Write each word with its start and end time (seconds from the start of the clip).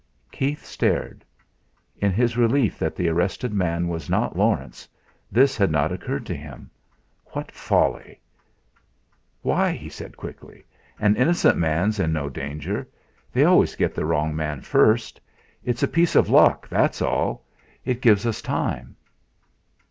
Keith 0.31 0.65
stared. 0.65 1.23
In 1.99 2.11
his 2.11 2.35
relief 2.35 2.79
that 2.79 2.95
the 2.95 3.07
arrested 3.07 3.53
man 3.53 3.87
was 3.87 4.09
not 4.09 4.35
Laurence, 4.35 4.89
this 5.31 5.55
had 5.57 5.69
not 5.69 5.91
occurred 5.91 6.25
to 6.25 6.35
him. 6.35 6.71
What 7.27 7.51
folly! 7.51 8.19
"Why?" 9.43 9.73
he 9.73 9.89
said 9.89 10.17
quickly; 10.17 10.65
"an 10.99 11.15
innocent 11.17 11.55
man's 11.55 11.99
in 11.99 12.11
no 12.11 12.29
danger. 12.29 12.87
They 13.31 13.43
always 13.45 13.75
get 13.75 13.93
the 13.93 14.05
wrong 14.05 14.35
man 14.35 14.61
first. 14.61 15.21
It's 15.63 15.83
a 15.83 15.87
piece 15.87 16.15
of 16.15 16.29
luck, 16.29 16.67
that's 16.67 17.03
all. 17.03 17.43
It 17.85 18.01
gives 18.01 18.25
us 18.25 18.41
time." 18.41 18.95